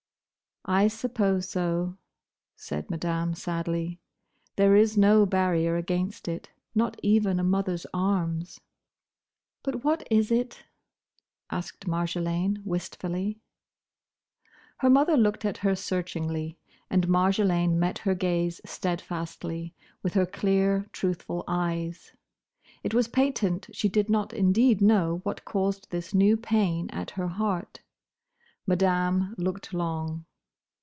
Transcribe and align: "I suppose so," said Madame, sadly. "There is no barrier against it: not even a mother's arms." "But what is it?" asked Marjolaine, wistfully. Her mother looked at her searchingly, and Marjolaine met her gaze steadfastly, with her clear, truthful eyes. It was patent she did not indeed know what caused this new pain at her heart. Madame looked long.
"I 0.63 0.89
suppose 0.89 1.49
so," 1.49 1.97
said 2.55 2.91
Madame, 2.91 3.33
sadly. 3.33 3.99
"There 4.57 4.75
is 4.75 4.95
no 4.95 5.25
barrier 5.25 5.75
against 5.75 6.27
it: 6.27 6.51
not 6.75 6.99
even 7.01 7.39
a 7.39 7.43
mother's 7.43 7.87
arms." 7.95 8.61
"But 9.63 9.83
what 9.83 10.05
is 10.11 10.29
it?" 10.29 10.63
asked 11.49 11.87
Marjolaine, 11.87 12.61
wistfully. 12.63 13.39
Her 14.77 14.89
mother 14.91 15.17
looked 15.17 15.45
at 15.45 15.57
her 15.57 15.75
searchingly, 15.75 16.59
and 16.91 17.07
Marjolaine 17.07 17.79
met 17.79 17.97
her 17.97 18.13
gaze 18.13 18.61
steadfastly, 18.63 19.73
with 20.03 20.13
her 20.13 20.27
clear, 20.27 20.87
truthful 20.93 21.43
eyes. 21.47 22.13
It 22.83 22.93
was 22.93 23.07
patent 23.07 23.67
she 23.73 23.89
did 23.89 24.11
not 24.11 24.31
indeed 24.31 24.79
know 24.79 25.21
what 25.23 25.43
caused 25.43 25.89
this 25.89 26.13
new 26.13 26.37
pain 26.37 26.87
at 26.91 27.09
her 27.11 27.29
heart. 27.29 27.81
Madame 28.67 29.33
looked 29.39 29.73
long. 29.73 30.25